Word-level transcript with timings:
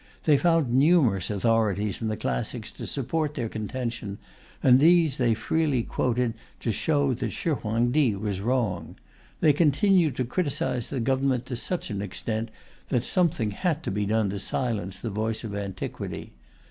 They 0.23 0.35
found 0.35 0.73
numerous 0.73 1.29
authorities 1.29 2.01
in 2.01 2.07
the 2.07 2.17
classics 2.17 2.71
to 2.71 2.87
support 2.87 3.35
their 3.35 3.47
contention 3.47 4.17
and 4.63 4.79
these 4.79 5.17
they 5.19 5.35
freely 5.35 5.83
quoted 5.83 6.33
to 6.61 6.71
show 6.71 7.13
that 7.13 7.29
Shih 7.29 7.51
Huang 7.51 7.91
Ti 7.93 8.15
was 8.15 8.41
wrong. 8.41 8.95
They 9.41 9.53
continued 9.53 10.15
to 10.15 10.25
criticize 10.25 10.87
the 10.87 10.99
government 10.99 11.45
to 11.45 11.55
such 11.55 11.91
an 11.91 12.01
extent 12.01 12.49
that 12.89 13.03
something 13.03 13.51
had 13.51 13.83
to 13.83 13.91
be 13.91 14.07
done 14.07 14.31
to 14.31 14.39
silence 14.39 14.99
the 14.99 15.11
voice 15.11 15.43
of 15.43 15.53
antiquity 15.53 16.33